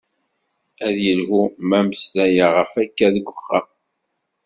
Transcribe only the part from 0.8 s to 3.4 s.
Ad yelhu ma meslayeɣ ɣef akka deg